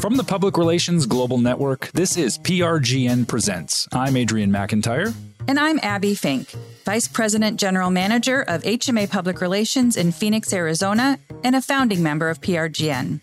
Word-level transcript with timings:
From 0.00 0.16
the 0.16 0.22
Public 0.22 0.56
Relations 0.56 1.06
Global 1.06 1.38
Network, 1.38 1.90
this 1.90 2.16
is 2.16 2.38
PRGN 2.38 3.26
Presents. 3.26 3.88
I'm 3.92 4.16
Adrian 4.16 4.52
McIntyre. 4.52 5.12
And 5.48 5.58
I'm 5.58 5.80
Abbie 5.82 6.14
Fink, 6.14 6.50
Vice 6.84 7.08
President 7.08 7.58
General 7.58 7.90
Manager 7.90 8.42
of 8.42 8.62
HMA 8.62 9.10
Public 9.10 9.40
Relations 9.40 9.96
in 9.96 10.12
Phoenix, 10.12 10.52
Arizona, 10.52 11.18
and 11.42 11.56
a 11.56 11.60
founding 11.60 12.00
member 12.00 12.30
of 12.30 12.40
PRGN. 12.40 13.20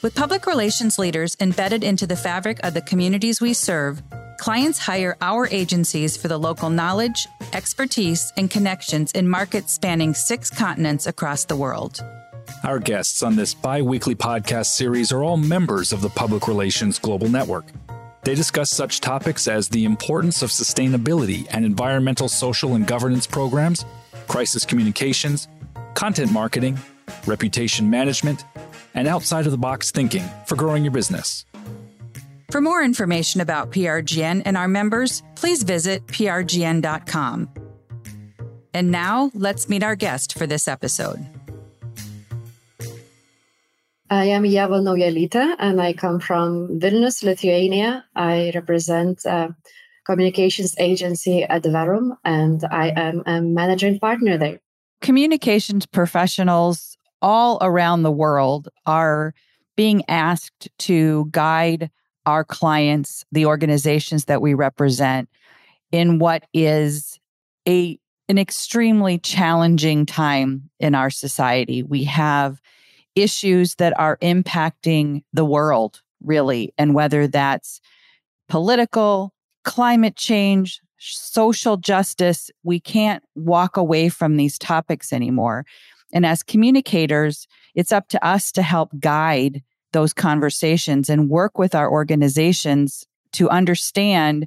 With 0.00 0.14
public 0.14 0.46
relations 0.46 0.98
leaders 0.98 1.36
embedded 1.40 1.84
into 1.84 2.06
the 2.06 2.16
fabric 2.16 2.58
of 2.64 2.72
the 2.72 2.80
communities 2.80 3.42
we 3.42 3.52
serve, 3.52 4.02
clients 4.38 4.78
hire 4.78 5.18
our 5.20 5.46
agencies 5.48 6.16
for 6.16 6.28
the 6.28 6.38
local 6.38 6.70
knowledge, 6.70 7.26
expertise, 7.52 8.32
and 8.38 8.50
connections 8.50 9.12
in 9.12 9.28
markets 9.28 9.74
spanning 9.74 10.14
six 10.14 10.48
continents 10.48 11.06
across 11.06 11.44
the 11.44 11.56
world. 11.56 12.00
Our 12.64 12.78
guests 12.78 13.22
on 13.22 13.36
this 13.36 13.54
bi 13.54 13.82
weekly 13.82 14.14
podcast 14.14 14.66
series 14.66 15.12
are 15.12 15.22
all 15.22 15.36
members 15.36 15.92
of 15.92 16.00
the 16.00 16.08
Public 16.08 16.48
Relations 16.48 16.98
Global 16.98 17.28
Network. 17.28 17.66
They 18.24 18.34
discuss 18.34 18.70
such 18.70 19.00
topics 19.00 19.46
as 19.46 19.68
the 19.68 19.84
importance 19.84 20.42
of 20.42 20.50
sustainability 20.50 21.46
and 21.50 21.64
environmental, 21.64 22.28
social, 22.28 22.74
and 22.74 22.86
governance 22.86 23.26
programs, 23.26 23.84
crisis 24.26 24.64
communications, 24.64 25.46
content 25.94 26.32
marketing, 26.32 26.78
reputation 27.26 27.88
management, 27.88 28.44
and 28.94 29.06
outside 29.06 29.46
of 29.46 29.52
the 29.52 29.58
box 29.58 29.90
thinking 29.90 30.24
for 30.46 30.56
growing 30.56 30.82
your 30.84 30.92
business. 30.92 31.44
For 32.50 32.60
more 32.60 32.82
information 32.82 33.40
about 33.40 33.70
PRGN 33.70 34.42
and 34.44 34.56
our 34.56 34.68
members, 34.68 35.22
please 35.34 35.62
visit 35.62 36.06
prgn.com. 36.06 37.50
And 38.74 38.90
now, 38.90 39.30
let's 39.34 39.68
meet 39.68 39.82
our 39.82 39.96
guest 39.96 40.38
for 40.38 40.46
this 40.46 40.68
episode. 40.68 41.26
I 44.08 44.26
am 44.26 44.44
Ieva 44.44 44.80
Naujalyte 44.82 45.56
and 45.58 45.80
I 45.80 45.92
come 45.92 46.20
from 46.20 46.78
Vilnius, 46.78 47.24
Lithuania. 47.24 48.04
I 48.14 48.52
represent 48.54 49.24
a 49.24 49.54
communications 50.04 50.76
agency 50.78 51.44
Adverum 51.50 52.16
and 52.24 52.64
I 52.70 52.92
am 52.94 53.22
a 53.26 53.40
managing 53.42 53.98
partner 53.98 54.38
there. 54.38 54.60
Communications 55.00 55.86
professionals 55.86 56.96
all 57.20 57.58
around 57.60 58.02
the 58.02 58.12
world 58.12 58.68
are 58.86 59.34
being 59.76 60.04
asked 60.08 60.68
to 60.78 61.26
guide 61.32 61.90
our 62.26 62.44
clients, 62.44 63.24
the 63.32 63.46
organizations 63.46 64.26
that 64.26 64.40
we 64.40 64.54
represent, 64.54 65.28
in 65.90 66.18
what 66.18 66.44
is 66.54 67.18
a 67.68 67.98
an 68.28 68.38
extremely 68.38 69.18
challenging 69.18 70.04
time 70.04 70.68
in 70.80 70.94
our 70.94 71.10
society. 71.10 71.82
We 71.84 72.04
have 72.04 72.60
issues 73.16 73.74
that 73.76 73.98
are 73.98 74.18
impacting 74.18 75.24
the 75.32 75.44
world, 75.44 76.02
really, 76.22 76.72
and 76.78 76.94
whether 76.94 77.26
that's 77.26 77.80
political, 78.48 79.34
climate 79.64 80.16
change, 80.16 80.80
social 80.98 81.76
justice, 81.76 82.50
we 82.62 82.78
can't 82.78 83.24
walk 83.34 83.76
away 83.76 84.08
from 84.08 84.36
these 84.36 84.58
topics 84.58 85.12
anymore. 85.12 85.64
And 86.12 86.24
as 86.24 86.42
communicators, 86.42 87.48
it's 87.74 87.92
up 87.92 88.08
to 88.08 88.24
us 88.24 88.52
to 88.52 88.62
help 88.62 88.90
guide 89.00 89.62
those 89.92 90.12
conversations 90.12 91.08
and 91.08 91.28
work 91.28 91.58
with 91.58 91.74
our 91.74 91.90
organizations 91.90 93.04
to 93.32 93.48
understand 93.50 94.46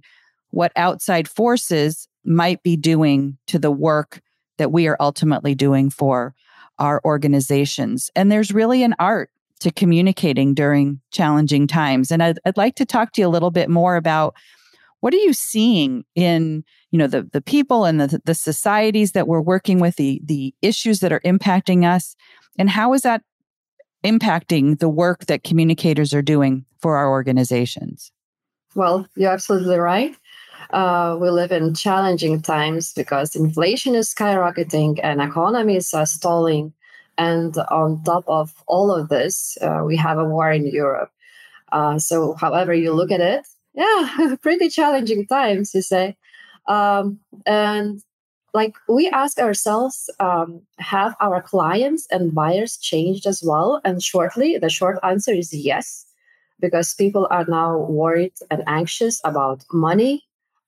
what 0.52 0.72
outside 0.76 1.28
forces 1.28 2.08
might 2.23 2.64
be 2.64 2.76
doing 2.76 3.38
to 3.48 3.59
the 3.59 3.72
work 3.72 4.22
that 4.58 4.72
we 4.72 4.88
are 4.88 4.98
ultimately 5.00 5.56
doing 5.56 5.89
for 5.89 6.33
our 6.80 7.02
organizations. 7.06 8.10
And 8.16 8.32
there's 8.32 8.52
really 8.52 8.84
an 8.84 8.96
art 9.00 9.30
to 9.60 9.72
communicating 9.72 10.54
during 10.54 11.02
challenging 11.12 11.68
times. 11.68 12.12
And 12.12 12.24
I'd, 12.24 12.40
I'd 12.46 12.58
like 12.58 12.76
to 12.76 12.86
talk 12.86 13.12
to 13.14 13.22
you 13.22 13.28
a 13.28 13.30
little 13.30 13.52
bit 13.52 13.70
more 13.70 13.96
about 13.96 14.36
what 15.02 15.14
are 15.14 15.18
you 15.18 15.34
seeing 15.34 16.04
in 16.16 16.64
you 16.92 16.98
know 16.98 17.08
the, 17.08 17.24
the 17.24 17.42
people 17.42 17.86
and 17.86 18.00
the, 18.00 18.22
the 18.26 18.36
societies 18.36 19.12
that 19.14 19.28
we're 19.28 19.42
working 19.42 19.80
with 19.80 19.95
the, 19.95 20.22
the 20.23 20.54
issues 20.62 21.00
that 21.00 21.12
are 21.12 21.22
impacting 21.22 21.86
us 21.86 22.16
and 22.58 22.70
how 22.70 22.94
is 22.94 23.02
that 23.02 23.22
impacting 24.04 24.80
the 24.80 24.89
work 24.89 25.26
that 25.26 25.44
communicators 25.44 26.14
are 26.14 26.22
doing 26.22 26.66
for 26.80 26.98
our 26.98 27.10
organizations 27.10 28.12
well 28.76 29.08
you're 29.16 29.32
absolutely 29.32 29.78
right 29.78 30.16
uh, 30.71 31.17
we 31.20 31.30
live 31.30 31.52
in 31.52 31.73
challenging 31.73 32.42
times 32.42 32.93
because 32.93 33.36
inflation 33.36 33.95
is 33.95 34.14
skyrocketing 34.14 34.99
and 35.03 35.21
economies 35.21 35.93
are 35.93 36.05
stalling. 36.05 36.73
And 37.17 37.58
on 37.70 38.02
top 38.03 38.23
of 38.27 38.53
all 38.67 38.92
of 38.92 39.09
this, 39.09 39.58
uh, 39.61 39.81
we 39.86 39.97
have 39.97 40.17
a 40.17 40.25
war 40.25 40.52
in 40.52 40.67
Europe. 40.67 41.11
Uh, 41.71 41.99
so, 41.99 42.33
however 42.33 42.73
you 42.73 42.93
look 42.93 43.11
at 43.11 43.20
it, 43.20 43.45
yeah, 43.73 44.36
pretty 44.42 44.70
challenging 44.70 45.27
times, 45.27 45.73
you 45.73 45.81
say. 45.81 46.15
Um, 46.67 47.20
and 47.45 48.02
like 48.53 48.76
we 48.87 49.09
ask 49.09 49.39
ourselves, 49.39 50.09
um, 50.20 50.61
have 50.77 51.15
our 51.21 51.41
clients 51.41 52.08
and 52.11 52.33
buyers 52.33 52.77
changed 52.77 53.26
as 53.27 53.43
well? 53.43 53.81
And 53.83 54.02
shortly, 54.02 54.58
the 54.58 54.70
short 54.70 54.97
answer 55.03 55.31
is 55.31 55.53
yes, 55.53 56.05
because 56.59 56.93
people 56.93 57.27
are 57.30 57.45
now 57.47 57.77
worried 57.77 58.33
and 58.49 58.64
anxious 58.67 59.21
about 59.23 59.64
money, 59.71 60.23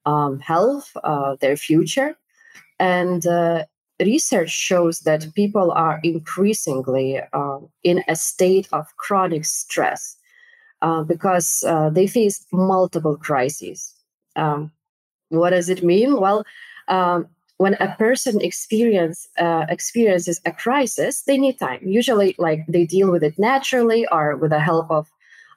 um, 0.06 0.40
health, 0.40 0.92
uh, 1.04 1.36
their 1.40 1.58
future. 1.58 2.16
And 2.80 3.26
uh, 3.28 3.66
research 4.00 4.50
shows 4.50 5.02
that 5.02 5.34
people 5.36 5.72
are 5.72 6.00
increasingly 6.04 7.20
uh, 7.34 7.60
in 7.84 8.04
a 8.08 8.16
state 8.16 8.68
of 8.72 8.96
chronic 8.98 9.46
stress 9.46 10.18
uh, 10.82 11.04
because 11.04 11.64
uh, 11.68 11.90
they 11.90 12.08
face 12.08 12.46
multiple 12.52 13.18
crises. 13.18 13.94
Um, 14.36 14.72
what 15.30 15.52
does 15.52 15.70
it 15.70 15.84
mean? 15.84 16.20
Well, 16.20 16.44
um, 16.88 17.28
when 17.58 17.76
a 17.76 17.96
person 17.96 18.42
experience 18.42 19.30
uh, 19.38 19.66
experiences 19.70 20.42
a 20.46 20.52
crisis, 20.52 21.22
they 21.22 21.38
need 21.38 21.60
time. 21.60 21.80
Usually, 21.84 22.36
like 22.40 22.66
they 22.68 22.86
deal 22.86 23.12
with 23.12 23.24
it 23.24 23.38
naturally 23.38 24.08
or 24.12 24.36
with 24.36 24.50
the 24.50 24.60
help 24.60 24.90
of 24.90 25.12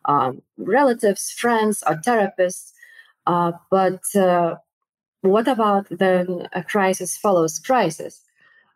um, 0.05 0.43
relatives, 0.59 1.31
friends, 1.31 1.83
or 1.87 1.95
therapists. 1.95 2.74
Uh, 3.27 3.53
but 3.71 4.03
uh, 4.15 4.57
what 5.23 5.49
about 5.49 5.87
then 5.91 6.49
a 6.53 6.63
crisis 6.63 7.17
follows 7.17 7.59
crisis? 7.59 8.23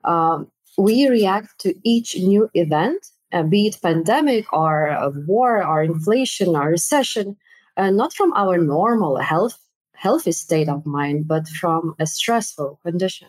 Um, 0.04 0.50
we 0.76 1.08
react 1.08 1.58
to 1.60 1.74
each 1.84 2.16
new 2.16 2.48
event, 2.54 3.06
uh, 3.32 3.42
be 3.42 3.66
it 3.66 3.78
pandemic 3.82 4.50
or 4.52 4.96
war 5.26 5.66
or 5.66 5.82
inflation 5.82 6.56
or 6.56 6.68
recession, 6.68 7.36
uh, 7.76 7.90
not 7.90 8.12
from 8.12 8.32
our 8.34 8.58
normal 8.58 9.16
health 9.16 9.58
healthy 9.94 10.30
state 10.30 10.68
of 10.68 10.86
mind, 10.86 11.26
but 11.26 11.48
from 11.48 11.94
a 11.98 12.06
stressful 12.06 12.78
condition. 12.84 13.28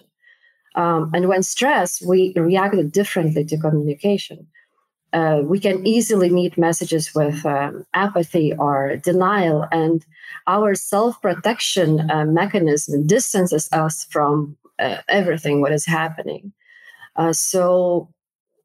Um, 0.76 1.10
and 1.16 1.28
when 1.28 1.42
stressed, 1.42 2.04
we 2.08 2.32
react 2.36 2.76
differently 2.92 3.44
to 3.46 3.58
communication 3.58 4.46
uh, 5.14 5.42
we 5.44 5.60
can 5.60 5.86
easily 5.86 6.30
meet 6.30 6.58
messages 6.58 7.14
with 7.16 7.46
um, 7.46 7.86
apathy 7.94 8.54
or 8.54 8.98
denial, 8.98 9.68
and 9.72 10.06
our 10.48 10.76
self 10.76 11.22
protection 11.22 12.10
uh, 12.12 12.26
mechanism 12.26 13.08
distances 13.08 13.70
us 13.72 14.06
from 14.06 14.56
uh, 14.78 14.98
everything 15.08 15.62
what 15.62 15.72
is 15.72 15.86
happening. 15.86 16.54
Uh, 17.16 17.34
so, 17.34 18.08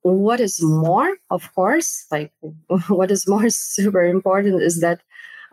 what 0.03 0.38
is 0.38 0.62
more, 0.62 1.16
of 1.31 1.55
course, 1.55 2.06
like 2.10 2.32
what 2.88 3.11
is 3.11 3.26
more 3.26 3.49
super 3.49 4.05
important 4.05 4.62
is 4.62 4.81
that 4.81 5.00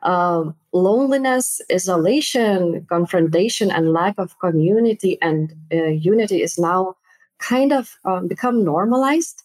um, 0.04 0.56
loneliness, 0.74 1.62
isolation, 1.72 2.86
confrontation, 2.90 3.72
and 3.72 3.94
lack 3.94 4.16
of 4.18 4.38
community 4.40 5.18
and 5.22 5.54
uh, 5.72 5.86
unity 5.86 6.42
is 6.42 6.58
now 6.58 6.96
kind 7.40 7.72
of 7.72 7.98
um, 8.04 8.28
become 8.28 8.64
normalized 8.64 9.44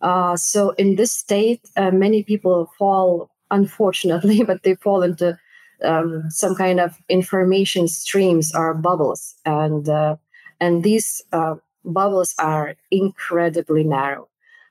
uh, 0.00 0.36
so 0.36 0.70
in 0.70 0.96
this 0.96 1.12
state, 1.12 1.60
uh, 1.76 1.90
many 1.90 2.22
people 2.22 2.70
fall, 2.78 3.30
unfortunately, 3.50 4.42
but 4.46 4.62
they 4.62 4.74
fall 4.74 5.02
into 5.02 5.38
um, 5.84 6.24
some 6.30 6.54
kind 6.54 6.80
of 6.80 6.96
information 7.08 7.88
streams 7.88 8.54
or 8.54 8.74
bubbles, 8.74 9.34
and 9.44 9.88
uh, 9.88 10.16
and 10.60 10.82
these 10.82 11.22
uh, 11.32 11.56
bubbles 11.84 12.34
are 12.38 12.76
incredibly 12.90 13.84
narrow 13.84 14.28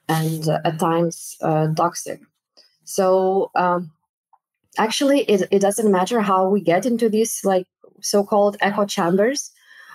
and 0.09 0.47
uh, 0.47 0.59
at 0.65 0.79
times 0.79 1.37
toxic. 1.75 2.21
So 2.83 3.51
um, 3.55 3.91
actually, 4.77 5.21
it, 5.21 5.47
it 5.51 5.59
doesn't 5.59 5.91
matter 5.91 6.21
how 6.21 6.49
we 6.49 6.61
get 6.61 6.85
into 6.85 7.09
these 7.09 7.41
like 7.43 7.67
so-called 8.01 8.57
echo 8.61 8.85
chambers 8.85 9.51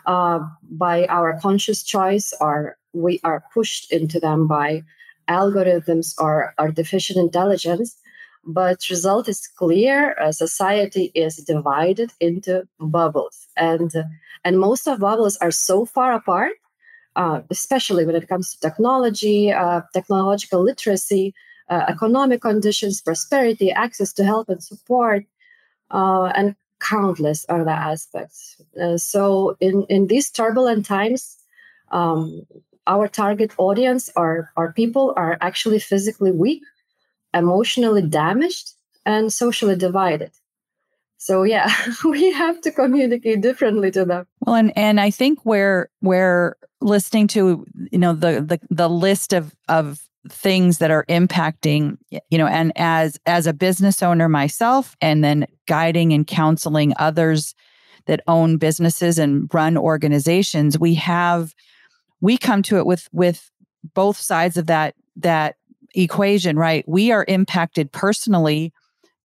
by 0.06 1.06
our 1.08 1.38
conscious 1.40 1.82
choice, 1.82 2.32
or 2.40 2.76
we 2.92 3.20
are 3.22 3.44
pushed 3.52 3.92
into 3.92 4.18
them 4.18 4.46
by 4.48 4.82
algorithms 5.30 6.14
or 6.18 6.54
artificial 6.58 7.18
intelligence 7.18 7.96
but 8.44 8.88
result 8.90 9.28
is 9.28 9.46
clear 9.46 10.18
uh, 10.18 10.32
society 10.32 11.12
is 11.14 11.36
divided 11.36 12.10
into 12.20 12.66
bubbles 12.80 13.46
and 13.56 13.94
uh, 13.96 14.02
and 14.44 14.58
most 14.58 14.88
of 14.88 14.98
bubbles 14.98 15.36
are 15.38 15.50
so 15.50 15.84
far 15.84 16.12
apart 16.12 16.52
uh, 17.16 17.40
especially 17.50 18.04
when 18.06 18.16
it 18.16 18.28
comes 18.28 18.54
to 18.54 18.60
technology 18.60 19.52
uh, 19.52 19.80
technological 19.94 20.62
literacy 20.62 21.34
uh, 21.70 21.84
economic 21.88 22.42
conditions, 22.42 23.00
prosperity, 23.00 23.70
access 23.70 24.12
to 24.12 24.24
help 24.24 24.48
and 24.48 24.62
support, 24.62 25.24
uh, 25.92 26.24
and 26.34 26.56
countless 26.80 27.46
other 27.48 27.70
aspects. 27.70 28.60
So, 28.96 29.56
in, 29.60 29.84
in 29.88 30.08
these 30.08 30.30
turbulent 30.30 30.84
times, 30.84 31.38
um, 31.92 32.42
our 32.86 33.08
target 33.08 33.52
audience 33.58 34.10
are, 34.16 34.50
are 34.56 34.72
people 34.72 35.12
are 35.16 35.38
actually 35.40 35.78
physically 35.78 36.32
weak, 36.32 36.62
emotionally 37.34 38.02
damaged, 38.02 38.72
and 39.06 39.32
socially 39.32 39.76
divided. 39.76 40.30
So 41.18 41.42
yeah, 41.42 41.72
we 42.04 42.32
have 42.32 42.60
to 42.62 42.72
communicate 42.72 43.42
differently 43.42 43.90
to 43.92 44.04
them. 44.04 44.26
Well, 44.40 44.56
and 44.56 44.72
and 44.76 45.00
I 45.00 45.10
think 45.10 45.44
where 45.44 45.90
where 46.00 46.56
listening 46.80 47.28
to 47.28 47.66
you 47.92 47.98
know 47.98 48.14
the 48.14 48.40
the 48.40 48.58
the 48.70 48.88
list 48.88 49.32
of 49.32 49.54
of 49.68 50.00
things 50.28 50.78
that 50.78 50.90
are 50.90 51.04
impacting 51.08 51.96
you 52.10 52.38
know 52.38 52.46
and 52.46 52.72
as 52.76 53.18
as 53.26 53.46
a 53.46 53.52
business 53.52 54.02
owner 54.02 54.28
myself 54.28 54.96
and 55.00 55.24
then 55.24 55.46
guiding 55.66 56.12
and 56.12 56.26
counseling 56.26 56.92
others 56.98 57.54
that 58.06 58.22
own 58.26 58.56
businesses 58.56 59.18
and 59.18 59.48
run 59.52 59.78
organizations 59.78 60.78
we 60.78 60.94
have 60.94 61.54
we 62.20 62.36
come 62.36 62.62
to 62.62 62.78
it 62.78 62.86
with 62.86 63.08
with 63.12 63.50
both 63.94 64.16
sides 64.16 64.56
of 64.56 64.66
that 64.66 64.94
that 65.16 65.56
equation 65.94 66.56
right 66.56 66.84
we 66.88 67.10
are 67.10 67.24
impacted 67.28 67.90
personally 67.92 68.72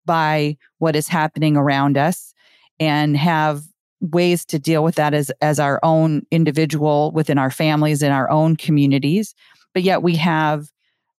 by 0.07 0.57
what 0.79 0.97
is 0.97 1.09
happening 1.09 1.57
around 1.57 1.97
us 1.99 2.33
and 2.81 3.17
have 3.17 3.63
ways 4.01 4.45
to 4.45 4.59
deal 4.59 4.85
with 4.85 4.95
that 4.97 5.15
as 5.15 5.31
as 5.41 5.59
our 5.59 5.79
own 5.83 6.23
individual 6.31 7.11
within 7.13 7.39
our 7.39 7.51
families 7.51 8.03
in 8.03 8.13
our 8.13 8.31
own 8.31 8.57
communities 8.57 9.35
but 9.75 9.83
yet 9.83 10.03
we 10.03 10.17
have 10.17 10.69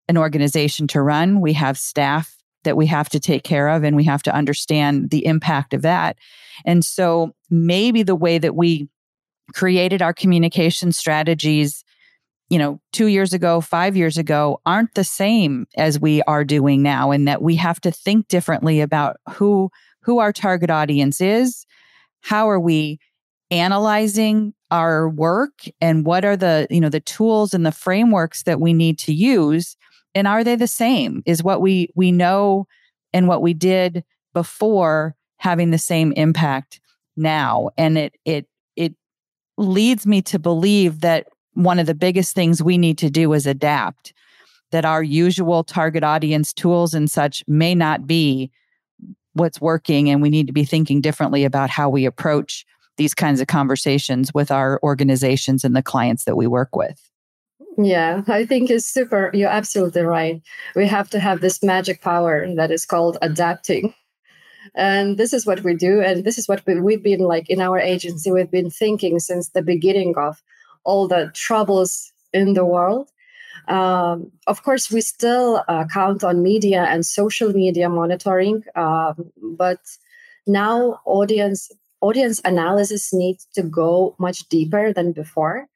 an 0.09 0.17
organization 0.17 0.87
to 0.89 1.03
run. 1.03 1.41
We 1.41 1.53
have 1.55 1.79
staff 1.79 2.37
that 2.65 2.77
we 2.77 2.87
have 2.87 3.09
to 3.11 3.21
take 3.21 3.45
care 3.45 3.69
of, 3.69 3.85
and 3.85 3.95
we 3.95 4.05
have 4.05 4.23
to 4.23 4.35
understand 4.35 5.11
the 5.11 5.27
impact 5.27 5.75
of 5.75 5.83
that. 5.83 6.17
And 6.65 6.85
so 6.85 7.35
maybe 7.51 8.03
the 8.03 8.15
way 8.15 8.39
that 8.39 8.57
we 8.57 8.89
created 9.53 10.03
our 10.03 10.13
communication 10.13 10.93
strategies 10.93 11.85
you 12.51 12.59
know, 12.59 12.79
two 12.93 13.07
years 13.07 13.33
ago, 13.33 13.63
five 13.63 13.97
years 13.97 14.19
ago, 14.19 14.61
aren't 14.67 14.95
the 14.95 15.03
same 15.03 15.67
as 15.79 15.99
we 15.99 16.21
are 16.25 16.45
doing 16.45 16.83
now, 16.83 17.11
and 17.11 17.27
that 17.27 17.41
we 17.41 17.57
have 17.57 17.81
to 17.81 17.91
think 17.91 18.29
differently 18.29 18.83
about 18.83 19.17
who 19.31 19.71
who 20.03 20.19
our 20.19 20.31
target 20.31 20.69
audience 20.69 21.23
is, 21.23 21.65
how 22.21 22.49
are 22.49 22.61
we 22.61 22.99
analyzing 23.51 24.53
our 24.71 25.09
work, 25.09 25.65
and 25.81 26.05
what 26.05 26.23
are 26.23 26.37
the 26.37 26.67
you 26.69 26.81
know 26.81 26.91
the 26.91 27.01
tools 27.01 27.55
and 27.55 27.65
the 27.65 27.73
frameworks 27.73 28.43
that 28.43 28.61
we 28.61 28.75
need 28.75 28.99
to 28.99 29.15
use 29.15 29.75
and 30.15 30.29
are 30.29 30.45
they 30.45 30.57
the 30.57 30.69
same? 30.69 31.23
Is 31.27 31.43
what 31.43 31.61
we 31.61 31.89
we 31.95 32.13
know 32.13 32.67
and 33.13 33.29
what 33.29 33.43
we 33.43 33.55
did 33.55 34.05
before 34.33 35.17
having 35.39 35.71
the 35.71 35.79
same 35.79 36.13
impact 36.13 36.81
now? 37.17 37.71
And 37.77 37.99
it 37.99 38.17
it 38.25 38.47
leads 39.57 40.07
me 40.07 40.23
to 40.23 40.39
believe 40.39 41.01
that 41.01 41.27
one 41.55 41.79
of 41.79 41.87
the 41.87 41.95
biggest 41.95 42.35
things 42.35 42.63
we 42.63 42.79
need 42.79 42.99
to 42.99 43.11
do 43.11 43.33
is 43.33 43.47
adapt 43.47 44.13
that 44.73 44.85
our 44.85 45.03
usual 45.03 45.63
target 45.63 46.03
audience 46.03 46.53
tools 46.53 46.95
and 46.95 47.09
such 47.09 47.45
may 47.47 47.75
not 47.75 48.07
be 48.07 48.51
what's 49.35 49.61
working 49.61 50.11
and 50.11 50.21
we 50.21 50.31
need 50.31 50.47
to 50.49 50.53
be 50.53 50.65
thinking 50.65 51.01
differently 51.01 51.45
about 51.45 51.71
how 51.71 51.89
we 51.89 52.05
approach 52.05 52.67
these 52.97 53.15
kinds 53.15 53.41
of 53.41 53.47
conversations 53.47 54.33
with 54.35 54.51
our 54.51 54.81
organizations 54.83 55.65
and 55.65 55.77
the 55.77 55.83
clients 55.83 56.25
that 56.25 56.37
we 56.37 56.47
work 56.47 56.75
with 56.75 57.11
yeah, 57.77 58.23
I 58.29 58.47
think 58.47 58.71
it's 58.71 58.87
super. 58.87 59.31
You're 59.35 59.51
absolutely 59.51 60.03
right. 60.03 60.41
We 60.77 60.87
have 60.87 61.11
to 61.11 61.19
have 61.19 61.41
this 61.41 61.63
magic 61.63 62.01
power 62.01 62.47
that 62.55 62.71
is 62.71 62.87
called 62.87 63.19
adapting. 63.23 63.95
And 64.75 65.17
this 65.17 65.33
is 65.33 65.47
what 65.47 65.63
we 65.63 65.75
do. 65.75 66.01
And 66.01 66.25
this 66.25 66.39
is 66.39 66.49
what 66.49 66.65
we, 66.67 66.81
we've 66.81 67.03
been 67.03 67.21
like 67.21 67.49
in 67.51 67.61
our 67.61 67.79
agency. 67.79 68.31
We've 68.31 68.51
been 68.51 68.71
thinking 68.71 69.19
since 69.19 69.49
the 69.49 69.63
beginning 69.63 70.15
of 70.17 70.43
all 70.85 71.09
the 71.09 71.31
troubles 71.35 72.13
in 72.33 72.55
the 72.55 72.65
world. 72.65 73.11
Um, 73.69 74.31
of 74.47 74.63
course, 74.63 74.91
we 74.91 75.01
still 75.01 75.65
uh, 75.69 75.85
count 75.93 76.23
on 76.23 76.43
media 76.43 76.85
and 76.85 77.07
social 77.07 77.53
media 77.53 77.89
monitoring, 77.89 78.63
um, 78.75 79.33
but 79.57 79.79
now 80.47 81.01
audience 81.07 81.71
audience 82.03 82.43
analysis 82.45 83.15
needs 83.15 83.47
to 83.55 83.63
go 83.63 84.15
much 84.19 84.47
deeper 84.51 84.93
than 84.93 85.13
before 85.13 85.67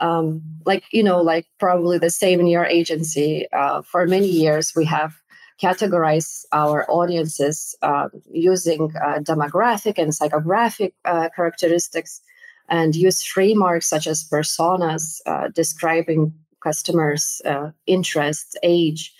um, 0.00 0.42
like 0.64 0.84
you 0.92 1.02
know 1.02 1.20
like 1.20 1.46
probably 1.58 1.98
the 1.98 2.10
same 2.10 2.40
in 2.40 2.46
your 2.46 2.64
agency 2.64 3.46
uh, 3.52 3.82
for 3.82 4.06
many 4.06 4.26
years 4.26 4.72
we 4.74 4.84
have 4.84 5.14
categorized 5.62 6.44
our 6.52 6.88
audiences 6.90 7.74
uh, 7.82 8.08
using 8.30 8.92
uh, 9.02 9.18
demographic 9.18 9.98
and 9.98 10.12
psychographic 10.12 10.92
uh, 11.04 11.28
characteristics 11.34 12.20
and 12.68 12.94
use 12.94 13.24
frameworks 13.24 13.88
such 13.88 14.06
as 14.06 14.28
personas 14.28 15.20
uh, 15.26 15.48
describing 15.48 16.32
customers 16.62 17.40
uh, 17.44 17.70
interests 17.86 18.56
age 18.62 19.14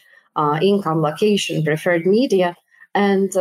income 0.62 1.02
location 1.02 1.64
preferred 1.64 2.06
media 2.06 2.54
and 2.94 3.32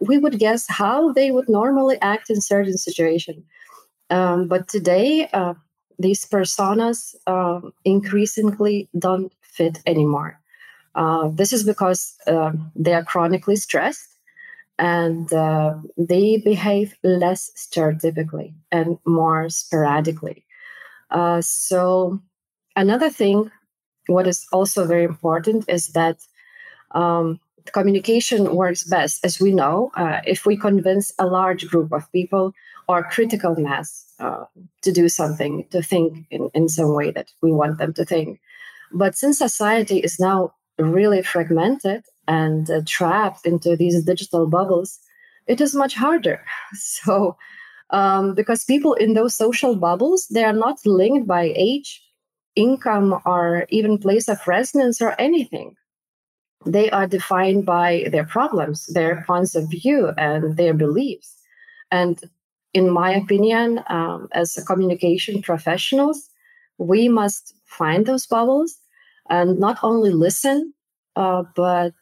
we 0.00 0.16
would 0.16 0.38
guess 0.38 0.66
how 0.66 1.12
they 1.12 1.30
would 1.30 1.46
normally 1.46 1.98
act 2.00 2.30
in 2.30 2.40
certain 2.40 2.78
situation 2.78 3.44
um, 4.08 4.48
but 4.48 4.66
today 4.66 5.28
these 5.98 6.24
personas 6.24 7.14
uh, 7.26 7.60
increasingly 7.84 8.88
don't 8.98 9.32
fit 9.42 9.80
anymore. 9.86 10.40
Uh, 10.98 11.28
this 11.32 11.52
is 11.52 11.62
because 11.62 12.16
uh, 12.26 12.50
they 12.74 12.92
are 12.92 13.04
chronically 13.04 13.54
stressed 13.54 14.18
and 14.80 15.32
uh, 15.32 15.74
they 15.96 16.38
behave 16.38 16.96
less 17.04 17.52
stereotypically 17.56 18.52
and 18.72 18.98
more 19.06 19.48
sporadically. 19.48 20.44
Uh, 21.12 21.40
so, 21.40 22.20
another 22.74 23.10
thing, 23.10 23.48
what 24.08 24.26
is 24.26 24.44
also 24.52 24.86
very 24.86 25.04
important 25.04 25.64
is 25.68 25.86
that 25.88 26.18
um, 26.90 27.38
communication 27.72 28.56
works 28.56 28.82
best, 28.82 29.24
as 29.24 29.40
we 29.40 29.52
know, 29.52 29.92
uh, 29.94 30.18
if 30.26 30.46
we 30.46 30.56
convince 30.56 31.12
a 31.20 31.26
large 31.26 31.68
group 31.68 31.92
of 31.92 32.10
people 32.10 32.52
or 32.88 33.04
critical 33.04 33.54
mass 33.54 34.04
to 34.82 34.90
do 34.90 35.08
something, 35.08 35.64
to 35.70 35.80
think 35.80 36.26
in, 36.32 36.50
in 36.54 36.68
some 36.68 36.92
way 36.92 37.12
that 37.12 37.30
we 37.40 37.52
want 37.52 37.78
them 37.78 37.92
to 37.92 38.04
think. 38.04 38.40
But 38.92 39.16
since 39.16 39.38
society 39.38 39.98
is 39.98 40.18
now 40.18 40.54
really 40.78 41.22
fragmented 41.22 42.04
and 42.26 42.70
uh, 42.70 42.82
trapped 42.86 43.46
into 43.46 43.76
these 43.76 44.04
digital 44.04 44.46
bubbles, 44.46 44.98
it 45.46 45.60
is 45.60 45.74
much 45.74 45.94
harder. 45.94 46.44
So, 46.74 47.36
um, 47.90 48.34
because 48.34 48.64
people 48.64 48.92
in 48.94 49.14
those 49.14 49.34
social 49.34 49.74
bubbles, 49.74 50.26
they 50.28 50.44
are 50.44 50.52
not 50.52 50.78
linked 50.84 51.26
by 51.26 51.52
age, 51.56 52.02
income, 52.54 53.20
or 53.24 53.66
even 53.70 53.98
place 53.98 54.28
of 54.28 54.46
residence 54.46 55.00
or 55.00 55.18
anything. 55.18 55.74
They 56.66 56.90
are 56.90 57.06
defined 57.06 57.64
by 57.64 58.08
their 58.12 58.24
problems, 58.24 58.86
their 58.86 59.24
points 59.26 59.54
of 59.54 59.70
view, 59.70 60.10
and 60.18 60.56
their 60.56 60.74
beliefs. 60.74 61.34
And 61.90 62.20
in 62.74 62.90
my 62.90 63.14
opinion, 63.14 63.82
um, 63.88 64.28
as 64.32 64.62
communication 64.66 65.40
professionals, 65.40 66.28
we 66.76 67.08
must 67.08 67.54
find 67.64 68.04
those 68.04 68.26
bubbles 68.26 68.78
and 69.28 69.58
not 69.58 69.78
only 69.82 70.10
listen, 70.10 70.72
uh, 71.16 71.44
but 71.54 71.92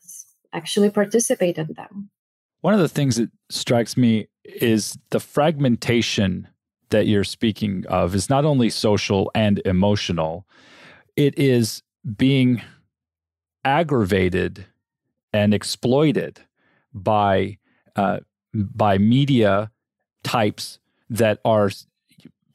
actually 0.53 0.91
participate 0.91 1.59
in 1.59 1.73
them. 1.75 2.11
One 2.61 2.75
of 2.75 2.81
the 2.81 2.89
things 2.89 3.17
that 3.17 3.31
strikes 3.51 3.97
me 3.97 4.29
is 4.45 4.99
the 5.11 5.21
fragmentation 5.21 6.49
that 6.91 7.07
you're 7.07 7.25
speaking 7.25 7.85
of 7.89 8.15
is 8.15 8.31
not 8.31 8.45
only 8.45 8.71
social 8.71 9.31
and 9.35 9.61
emotional, 9.65 10.47
it 11.17 11.39
is 11.39 11.83
being 12.17 12.63
aggravated 13.65 14.67
and 15.33 15.53
exploited 15.53 16.41
by 16.95 17.59
uh, 17.97 18.21
by 18.55 18.99
media 18.99 19.71
types 20.23 20.79
that 21.11 21.41
are 21.45 21.71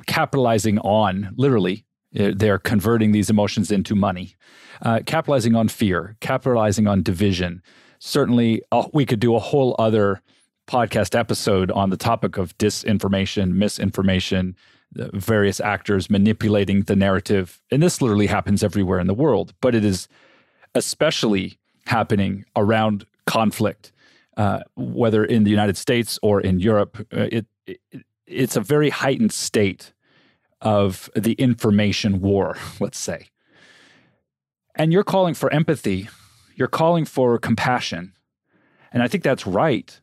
capitalizing 0.08 0.80
on 0.80 1.34
literally 1.36 1.86
they're 2.12 2.60
converting 2.60 3.12
these 3.12 3.30
emotions 3.30 3.72
into 3.72 3.96
money. 3.96 4.36
Uh, 4.82 5.00
capitalizing 5.06 5.56
on 5.56 5.68
fear 5.68 6.16
capitalizing 6.22 6.88
on 6.88 7.04
division. 7.04 7.62
Certainly 8.00 8.64
uh, 8.72 8.88
we 8.94 9.06
could 9.06 9.20
do 9.20 9.36
a 9.36 9.40
whole 9.40 9.76
other 9.78 10.22
podcast 10.68 11.18
episode 11.18 11.70
on 11.70 11.92
the 11.92 11.98
topic 11.98 12.38
of 12.38 12.58
disinformation 12.58 13.54
misinformation 13.54 14.56
various 14.94 15.60
actors 15.60 16.10
manipulating 16.10 16.82
the 16.82 16.96
narrative. 16.96 17.62
And 17.72 17.82
this 17.82 18.02
literally 18.02 18.28
happens 18.28 18.64
everywhere 18.64 19.00
in 19.00 19.08
the 19.08 19.14
world 19.14 19.54
but 19.62 19.76
it 19.76 19.86
is 19.86 20.08
especially 20.74 21.60
happening 21.86 22.46
around 22.56 23.06
conflict 23.28 23.92
uh, 24.38 24.62
whether 24.76 25.24
in 25.24 25.44
the 25.44 25.52
United 25.52 25.78
States 25.78 26.18
or 26.22 26.42
in 26.42 26.60
Europe, 26.60 27.06
uh, 27.14 27.28
it, 27.32 27.46
it, 27.68 27.80
it's 28.26 28.56
a 28.56 28.62
very 28.62 28.90
heightened 28.90 29.34
state 29.34 29.94
of 30.62 31.10
the 31.16 31.34
information 31.34 32.22
war, 32.22 32.58
let's 32.80 32.98
say. 32.98 33.28
And 34.76 34.94
you're 34.94 35.04
calling 35.04 35.34
for 35.34 35.52
empathy 35.52 36.08
you're 36.62 36.68
calling 36.68 37.06
for 37.06 37.40
compassion. 37.40 38.14
And 38.92 39.02
I 39.02 39.08
think 39.08 39.24
that's 39.24 39.48
right. 39.48 40.00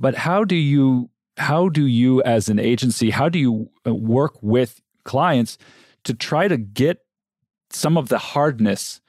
But 0.00 0.14
how 0.14 0.42
do 0.42 0.56
you 0.56 1.10
how 1.36 1.68
do 1.68 1.86
you 1.86 2.22
as 2.22 2.48
an 2.48 2.58
agency, 2.58 3.10
how 3.10 3.28
do 3.28 3.38
you 3.38 3.70
uh, 3.86 3.94
work 3.94 4.42
with 4.42 4.80
clients 5.04 5.58
to 6.04 6.14
try 6.14 6.48
to 6.48 6.56
get 6.56 7.04
some 7.70 7.98
of 7.98 8.08
the 8.08 8.18
hardness 8.18 9.00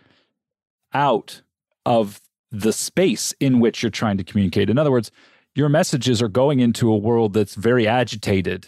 out 0.94 1.42
of 1.86 2.22
the 2.52 2.74
space 2.74 3.34
in 3.40 3.62
which 3.62 3.82
you're 3.82 3.90
trying 3.90 4.18
to 4.18 4.24
communicate? 4.26 4.70
In 4.70 4.78
other 4.78 4.92
words, 4.92 5.10
your 5.56 5.70
messages 5.70 6.22
are 6.22 6.28
going 6.28 6.60
into 6.60 6.92
a 6.92 6.98
world 6.98 7.34
that's 7.34 7.56
very 7.56 7.88
agitated, 7.88 8.68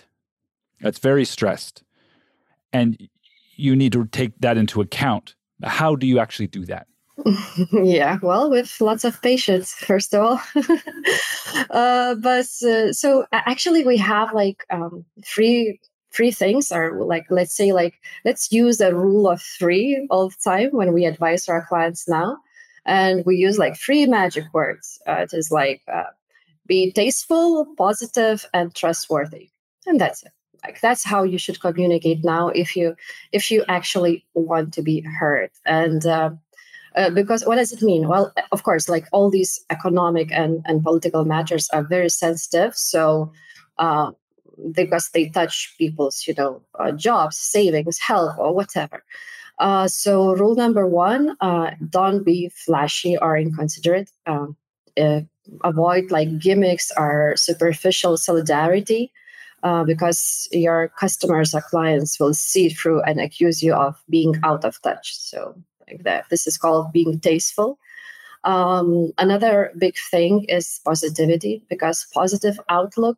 that's 0.80 1.00
very 1.00 1.26
stressed. 1.26 1.84
And 2.74 3.10
you 3.56 3.76
need 3.76 3.92
to 3.94 4.06
take 4.08 4.40
that 4.40 4.58
into 4.58 4.82
account. 4.82 5.36
How 5.64 5.96
do 5.96 6.08
you 6.08 6.20
actually 6.20 6.48
do 6.48 6.66
that? 6.66 6.88
yeah, 7.72 8.18
well, 8.22 8.50
with 8.50 8.80
lots 8.82 9.04
of 9.04 9.22
patience, 9.22 9.74
first 9.74 10.14
of 10.14 10.24
all. 10.24 10.42
uh, 11.70 12.16
but 12.16 12.48
uh, 12.64 12.94
so 12.94 13.26
actually, 13.32 13.86
we 13.86 13.98
have 13.98 14.34
like 14.34 14.66
um, 14.72 15.06
three 15.24 15.80
three 16.12 16.32
things 16.32 16.72
are 16.72 17.00
like 17.00 17.26
let's 17.30 17.56
say 17.56 17.72
like 17.72 17.96
let's 18.26 18.52
use 18.52 18.82
a 18.82 18.94
rule 18.94 19.28
of 19.28 19.42
three 19.42 20.06
all 20.10 20.30
the 20.30 20.36
time 20.44 20.70
when 20.72 20.94
we 20.94 21.06
advise 21.06 21.48
our 21.48 21.66
clients 21.68 22.08
now 22.08 22.38
and 22.86 23.26
we 23.26 23.36
use 23.38 23.58
like 23.58 23.78
three 23.78 24.06
magic 24.06 24.44
words 24.54 25.02
uh, 25.08 25.22
it 25.22 25.34
is 25.34 25.52
like 25.52 25.82
uh, 25.92 26.04
be 26.68 26.92
tasteful 26.92 27.66
positive 27.78 28.46
and 28.54 28.76
trustworthy 28.76 29.50
and 29.86 30.00
that's 30.00 30.24
it 30.24 30.32
like 30.64 30.80
that's 30.82 31.04
how 31.04 31.24
you 31.24 31.38
should 31.38 31.60
communicate 31.60 32.24
now 32.24 32.50
if 32.50 32.76
you 32.76 32.96
if 33.32 33.50
you 33.52 33.64
actually 33.68 34.26
want 34.34 34.74
to 34.74 34.82
be 34.82 35.02
heard 35.02 35.50
and 35.66 36.06
uh, 36.06 36.32
uh, 36.96 37.10
because 37.10 37.46
what 37.46 37.56
does 37.56 37.72
it 37.72 37.82
mean? 37.82 38.08
Well, 38.08 38.34
of 38.52 38.64
course, 38.64 38.90
like 38.90 39.08
all 39.12 39.30
these 39.30 39.64
economic 39.70 40.32
and, 40.32 40.62
and 40.66 40.84
political 40.84 41.24
matters 41.24 41.70
are 41.70 41.84
very 41.84 42.10
sensitive. 42.10 42.76
So, 42.76 43.32
uh, 43.78 44.12
because 44.72 45.10
they 45.14 45.30
touch 45.30 45.74
people's, 45.78 46.26
you 46.28 46.34
know, 46.38 46.62
uh, 46.78 46.92
jobs, 46.92 47.38
savings, 47.38 47.98
health, 48.00 48.36
or 48.38 48.54
whatever. 48.54 49.04
Uh, 49.60 49.88
so, 49.88 50.36
rule 50.36 50.56
number 50.56 50.86
one: 50.86 51.38
uh, 51.40 51.72
don't 51.90 52.26
be 52.26 52.50
flashy 52.50 53.18
or 53.18 53.38
inconsiderate. 53.38 54.10
Um, 54.26 54.58
avoid 55.64 56.12
like 56.12 56.40
gimmicks 56.40 56.92
or 56.98 57.36
superficial 57.38 58.18
solidarity. 58.18 59.12
Because 59.86 60.48
your 60.52 60.90
customers 60.90 61.54
or 61.54 61.62
clients 61.62 62.20
will 62.20 62.34
see 62.34 62.70
through 62.70 63.02
and 63.04 63.20
accuse 63.20 63.62
you 63.62 63.74
of 63.74 64.02
being 64.10 64.36
out 64.44 64.66
of 64.66 64.82
touch. 64.82 65.16
So 65.18 65.56
like 65.92 66.04
that. 66.04 66.26
This 66.30 66.48
is 66.48 66.58
called 66.58 66.92
being 66.92 67.20
tasteful. 67.20 67.78
Um, 68.44 69.12
another 69.18 69.72
big 69.78 69.96
thing 70.10 70.46
is 70.46 70.80
positivity 70.84 71.64
because 71.70 72.08
positive 72.14 72.60
outlook 72.70 73.18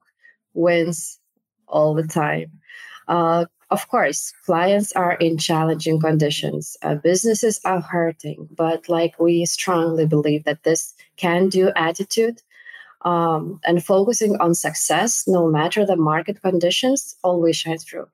wins 0.53 1.19
all 1.67 1.93
the 1.93 2.07
time. 2.07 2.51
Uh, 3.07 3.45
of 3.69 3.87
course, 3.89 4.33
clients 4.45 4.91
are 4.93 5.13
in 5.13 5.37
challenging 5.37 5.99
conditions. 5.99 6.77
Uh, 6.83 6.95
businesses 6.95 7.59
are 7.65 7.81
hurting, 7.81 8.47
but 8.55 8.87
like 8.87 9.19
we 9.19 9.45
strongly 9.45 10.05
believe 10.05 10.43
that 10.43 10.63
this 10.63 10.93
can 11.17 11.49
do 11.49 11.71
attitude 11.75 12.41
um, 13.03 13.59
and 13.65 13.83
focusing 13.83 14.37
on 14.37 14.55
success, 14.55 15.27
no 15.27 15.47
matter 15.49 15.85
the 15.85 15.95
market 15.95 16.41
conditions, 16.41 17.15
always 17.23 17.55
shines 17.55 17.83
through. 17.83 18.07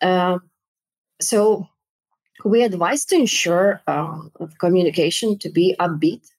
Uh, 0.00 0.38
so 1.20 1.66
we 2.44 2.62
advise 2.62 3.04
to 3.06 3.16
ensure 3.16 3.82
uh, 3.86 4.18
communication 4.58 5.38
to 5.38 5.50
be 5.50 5.76
upbeat 5.78 6.30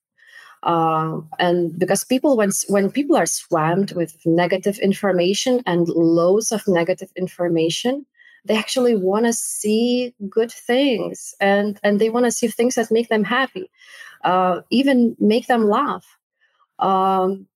uh, 0.63 1.19
and 1.39 1.77
because 1.79 2.03
people 2.03 2.37
when 2.37 2.51
when 2.67 2.91
people 2.91 3.15
are 3.15 3.25
swamped 3.25 3.93
with 3.93 4.15
negative 4.25 4.77
information 4.77 5.61
and 5.65 5.87
loads 5.89 6.51
of 6.51 6.67
negative 6.67 7.11
information 7.15 8.05
they 8.45 8.55
actually 8.57 8.95
want 8.95 9.25
to 9.25 9.33
see 9.33 10.13
good 10.29 10.51
things 10.51 11.33
and 11.39 11.79
and 11.83 11.99
they 11.99 12.09
want 12.09 12.25
to 12.25 12.31
see 12.31 12.47
things 12.47 12.75
that 12.75 12.91
make 12.91 13.09
them 13.09 13.23
happy 13.23 13.69
uh, 14.23 14.61
even 14.69 15.15
make 15.19 15.47
them 15.47 15.67
laugh 15.67 16.05
um, 16.79 17.47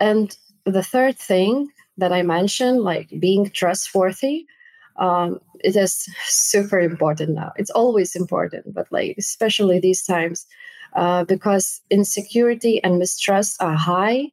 and 0.00 0.36
the 0.64 0.82
third 0.82 1.18
thing 1.18 1.68
that 1.96 2.12
i 2.12 2.22
mentioned 2.22 2.80
like 2.80 3.08
being 3.20 3.48
trustworthy 3.50 4.46
um, 4.96 5.40
it 5.64 5.76
is 5.76 6.08
super 6.26 6.78
important 6.78 7.30
now. 7.30 7.52
It's 7.56 7.70
always 7.70 8.14
important, 8.14 8.72
but 8.74 8.86
like 8.90 9.14
especially 9.18 9.80
these 9.80 10.02
times, 10.02 10.46
uh, 10.94 11.24
because 11.24 11.80
insecurity 11.90 12.82
and 12.84 12.98
mistrust 12.98 13.60
are 13.62 13.74
high, 13.74 14.30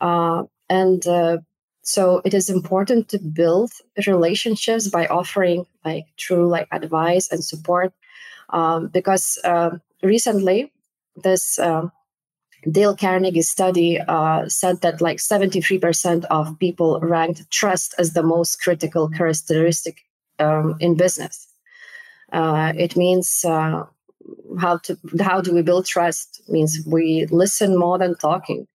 uh, 0.00 0.44
and 0.68 1.06
uh, 1.06 1.38
so 1.82 2.20
it 2.24 2.34
is 2.34 2.50
important 2.50 3.08
to 3.10 3.18
build 3.18 3.70
relationships 4.06 4.88
by 4.88 5.06
offering 5.06 5.66
like 5.84 6.04
true 6.16 6.48
like 6.48 6.68
advice 6.72 7.30
and 7.30 7.44
support. 7.44 7.92
Um, 8.50 8.88
because 8.88 9.38
um, 9.44 9.80
recently, 10.02 10.72
this. 11.22 11.58
Um, 11.58 11.92
Dale 12.70 12.96
Carnegie 12.96 13.42
study 13.42 14.00
uh, 14.00 14.48
said 14.48 14.80
that 14.80 15.00
like 15.00 15.18
73% 15.18 16.24
of 16.26 16.58
people 16.58 17.00
ranked 17.00 17.50
trust 17.50 17.94
as 17.98 18.12
the 18.12 18.22
most 18.22 18.60
critical 18.62 19.08
characteristic 19.08 20.00
um, 20.38 20.76
in 20.80 20.96
business. 20.96 21.48
Uh, 22.32 22.72
it 22.76 22.96
means 22.96 23.44
uh, 23.44 23.84
how 24.58 24.78
to 24.78 24.98
how 25.20 25.40
do 25.40 25.54
we 25.54 25.62
build 25.62 25.86
trust? 25.86 26.42
Means 26.48 26.80
we 26.86 27.26
listen 27.30 27.78
more 27.78 27.98
than 27.98 28.16
talking. 28.16 28.66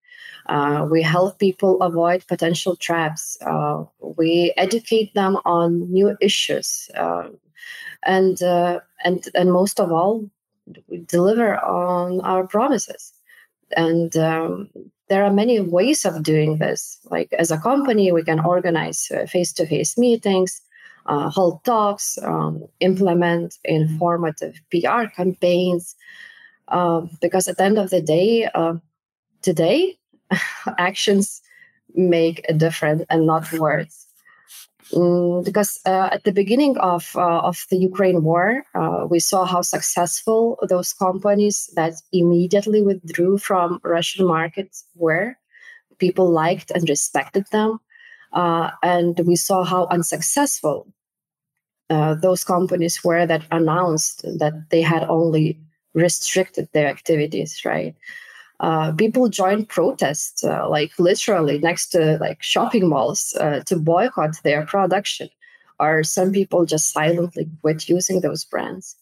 Uh, 0.46 0.86
we 0.90 1.02
help 1.02 1.38
people 1.38 1.80
avoid 1.82 2.26
potential 2.26 2.76
traps. 2.76 3.38
Uh, 3.46 3.84
we 4.00 4.52
educate 4.56 5.14
them 5.14 5.38
on 5.44 5.90
new 5.92 6.16
issues, 6.20 6.90
uh, 6.96 7.28
and 8.04 8.42
uh, 8.42 8.80
and 9.04 9.28
and 9.34 9.52
most 9.52 9.80
of 9.80 9.92
all, 9.92 10.28
we 10.88 10.98
deliver 10.98 11.56
on 11.64 12.20
our 12.22 12.46
promises. 12.46 13.13
And 13.76 14.16
um, 14.16 14.68
there 15.08 15.24
are 15.24 15.32
many 15.32 15.60
ways 15.60 16.04
of 16.04 16.22
doing 16.22 16.58
this. 16.58 16.98
Like 17.04 17.32
as 17.38 17.50
a 17.50 17.58
company, 17.58 18.12
we 18.12 18.22
can 18.22 18.40
organize 18.40 19.10
face 19.28 19.52
to 19.54 19.66
face 19.66 19.98
meetings 19.98 20.60
uh, 21.06 21.30
hold 21.30 21.62
talks, 21.64 22.18
um, 22.22 22.64
implement 22.80 23.58
informative 23.64 24.60
PR 24.70 25.04
campaigns. 25.14 25.94
Um, 26.68 27.10
because 27.20 27.46
at 27.46 27.58
the 27.58 27.64
end 27.64 27.78
of 27.78 27.90
the 27.90 28.00
day, 28.00 28.48
uh, 28.54 28.74
today, 29.42 29.98
actions 30.78 31.42
make 31.94 32.44
a 32.48 32.54
difference 32.54 33.02
and 33.10 33.26
not 33.26 33.52
words. 33.52 34.03
Mm, 34.92 35.44
because 35.44 35.80
uh, 35.86 36.10
at 36.12 36.24
the 36.24 36.32
beginning 36.32 36.76
of 36.78 37.10
uh, 37.16 37.40
of 37.40 37.64
the 37.70 37.76
Ukraine 37.76 38.22
war, 38.22 38.64
uh, 38.74 39.06
we 39.08 39.18
saw 39.18 39.44
how 39.44 39.62
successful 39.62 40.58
those 40.68 40.92
companies 40.92 41.70
that 41.74 41.94
immediately 42.12 42.82
withdrew 42.82 43.38
from 43.38 43.80
Russian 43.82 44.26
markets 44.26 44.84
were. 44.94 45.36
People 45.98 46.30
liked 46.30 46.70
and 46.70 46.88
respected 46.88 47.46
them, 47.50 47.78
uh, 48.32 48.70
and 48.82 49.18
we 49.20 49.36
saw 49.36 49.64
how 49.64 49.86
unsuccessful 49.86 50.86
uh, 51.88 52.14
those 52.14 52.44
companies 52.44 53.02
were 53.04 53.26
that 53.26 53.46
announced 53.50 54.22
that 54.38 54.54
they 54.70 54.82
had 54.82 55.04
only 55.04 55.58
restricted 55.94 56.68
their 56.72 56.88
activities, 56.88 57.64
right? 57.64 57.94
Uh, 58.64 58.92
people 58.92 59.28
joined 59.28 59.68
protests, 59.68 60.42
uh, 60.42 60.66
like 60.70 60.90
literally 60.98 61.58
next 61.58 61.88
to 61.92 62.16
like 62.18 62.42
shopping 62.42 62.88
malls, 62.88 63.36
uh, 63.38 63.60
to 63.68 63.76
boycott 63.76 64.34
their 64.42 64.64
production, 64.64 65.28
or 65.78 66.02
some 66.02 66.32
people 66.32 66.64
just 66.64 66.90
silently 66.90 67.46
quit 67.60 67.90
using 67.90 68.22
those 68.22 68.42
brands. 68.52 68.96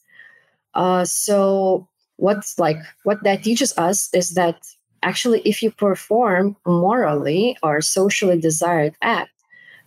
Uh, 0.74 1.04
so 1.04 1.86
what's 2.16 2.58
like 2.58 2.80
what 3.04 3.22
that 3.22 3.44
teaches 3.44 3.72
us 3.78 4.12
is 4.12 4.34
that 4.34 4.58
actually, 5.04 5.40
if 5.44 5.62
you 5.62 5.70
perform 5.70 6.56
morally 6.66 7.56
or 7.62 7.80
socially 7.80 8.40
desired 8.40 8.94
act, 9.00 9.30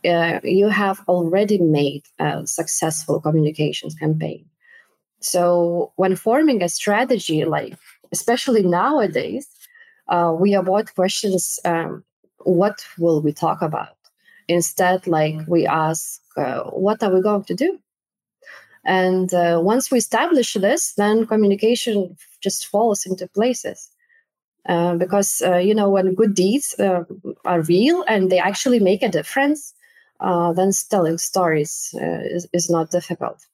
uh, 0.08 0.40
you 0.42 0.70
have 0.70 1.02
already 1.10 1.58
made 1.60 2.04
a 2.20 2.48
successful 2.48 3.20
communications 3.20 3.96
campaign. 3.96 4.46
So 5.20 5.92
when 5.98 6.16
forming 6.16 6.64
a 6.64 6.70
strategy, 6.70 7.44
like 7.44 7.76
especially 8.14 8.64
nowadays, 8.64 9.50
uh, 10.08 10.36
we 10.38 10.54
avoid 10.54 10.94
questions, 10.96 11.60
um, 11.66 12.04
what 12.40 12.86
will 12.98 13.22
we 13.22 13.34
talk 13.34 13.62
about? 13.62 13.98
Instead, 14.48 15.08
like 15.08 15.36
we 15.48 15.66
ask, 15.66 16.22
uh, 16.38 16.64
what 16.66 17.02
are 17.02 17.14
we 17.14 17.22
going 17.22 17.44
to 17.46 17.56
do? 17.56 17.80
And 18.86 19.34
uh, 19.34 19.60
once 19.64 19.90
we 19.90 19.98
establish 19.98 20.54
this, 20.54 20.94
then 20.94 21.26
communication 21.26 22.16
just 22.42 22.68
falls 22.68 23.06
into 23.06 23.28
places. 23.28 23.90
Uh, 24.68 24.96
because 24.96 25.44
uh, 25.46 25.58
you 25.58 25.76
know 25.76 25.88
when 25.88 26.16
good 26.16 26.34
deeds 26.34 26.74
uh, 26.80 27.04
are 27.46 27.62
real 27.62 28.04
and 28.08 28.32
they 28.32 28.40
actually 28.40 28.80
make 28.80 29.04
a 29.04 29.10
difference 29.10 29.76
uh, 30.20 30.54
then 30.54 30.72
telling 30.90 31.18
stories 31.18 31.94
uh, 32.02 32.20
is, 32.24 32.48
is 32.54 32.70
not 32.70 32.92
difficult. 32.92 33.46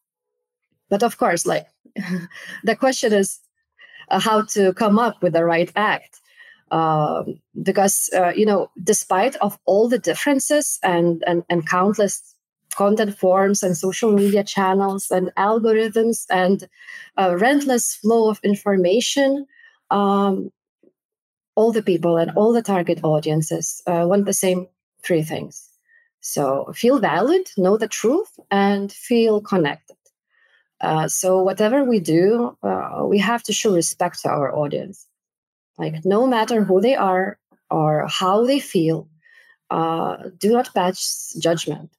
But 0.89 1.03
of 1.03 1.17
course, 1.17 1.45
like 1.45 1.67
the 2.63 2.75
question 2.75 3.13
is, 3.13 3.39
uh, 4.09 4.19
how 4.19 4.43
to 4.43 4.73
come 4.73 4.99
up 4.99 5.21
with 5.21 5.33
the 5.33 5.45
right 5.45 5.71
act. 5.75 6.20
Um, 6.71 7.41
because 7.61 8.09
uh, 8.15 8.31
you 8.33 8.45
know, 8.45 8.71
despite 8.83 9.35
of 9.37 9.59
all 9.65 9.89
the 9.89 9.99
differences 9.99 10.79
and, 10.83 11.23
and 11.27 11.43
and 11.49 11.67
countless 11.67 12.33
content 12.75 13.17
forms 13.17 13.61
and 13.63 13.77
social 13.77 14.11
media 14.11 14.43
channels 14.43 15.11
and 15.11 15.31
algorithms 15.37 16.25
and 16.29 16.67
a 17.17 17.35
relentless 17.35 17.95
flow 17.95 18.29
of 18.29 18.39
information, 18.43 19.45
um, 19.89 20.49
all 21.55 21.71
the 21.71 21.83
people 21.83 22.17
and 22.17 22.31
all 22.31 22.53
the 22.53 22.61
target 22.61 22.99
audiences 23.03 23.81
uh, 23.87 24.05
want 24.07 24.25
the 24.25 24.33
same 24.33 24.67
three 25.03 25.21
things. 25.21 25.69
So 26.21 26.71
feel 26.73 26.99
valued, 26.99 27.49
know 27.57 27.77
the 27.77 27.87
truth, 27.87 28.39
and 28.49 28.91
feel 28.91 29.41
connected. 29.41 29.97
Uh, 30.79 31.07
so 31.07 31.43
whatever 31.43 31.83
we 31.83 31.99
do, 31.99 32.57
uh, 32.63 33.03
we 33.05 33.19
have 33.19 33.43
to 33.43 33.53
show 33.53 33.73
respect 33.73 34.21
to 34.21 34.29
our 34.29 34.55
audience. 34.55 35.07
Like 35.81 36.05
no 36.05 36.27
matter 36.27 36.63
who 36.63 36.79
they 36.79 36.95
are 36.95 37.39
or 37.71 38.05
how 38.07 38.45
they 38.45 38.59
feel, 38.59 39.07
uh, 39.71 40.29
do 40.37 40.51
not 40.51 40.71
pass 40.75 41.35
judgment. 41.39 41.89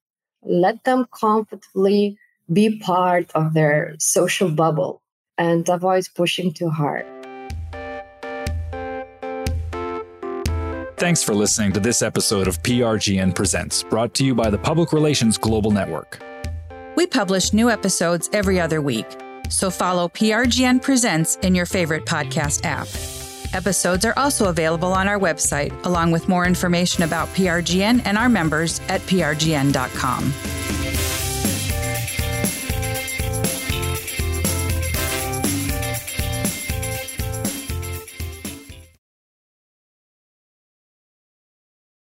Let 0.44 0.84
them 0.84 1.06
comfortably 1.12 2.16
be 2.52 2.78
part 2.78 3.30
of 3.34 3.54
their 3.54 3.96
social 3.98 4.50
bubble 4.50 5.02
and 5.36 5.68
avoid 5.68 6.04
pushing 6.14 6.52
too 6.52 6.70
hard. 6.70 7.04
Thanks 10.96 11.24
for 11.24 11.34
listening 11.34 11.72
to 11.72 11.80
this 11.80 12.02
episode 12.02 12.46
of 12.46 12.62
PRGN 12.62 13.34
Presents, 13.34 13.82
brought 13.82 14.14
to 14.14 14.24
you 14.24 14.36
by 14.36 14.48
the 14.48 14.58
Public 14.58 14.92
Relations 14.92 15.36
Global 15.36 15.72
Network. 15.72 16.22
We 16.94 17.08
publish 17.08 17.52
new 17.52 17.68
episodes 17.68 18.30
every 18.32 18.60
other 18.60 18.80
week, 18.80 19.06
so 19.48 19.70
follow 19.70 20.08
PRGN 20.08 20.80
Presents 20.80 21.34
in 21.36 21.56
your 21.56 21.66
favorite 21.66 22.04
podcast 22.04 22.64
app. 22.64 22.86
Episodes 23.52 24.04
are 24.04 24.14
also 24.16 24.48
available 24.48 24.92
on 24.92 25.08
our 25.08 25.18
website, 25.18 25.72
along 25.84 26.12
with 26.12 26.28
more 26.28 26.46
information 26.46 27.04
about 27.04 27.28
PRGN 27.28 28.02
and 28.04 28.16
our 28.16 28.28
members 28.28 28.80
at 28.88 29.00
prgn.com. 29.02 30.61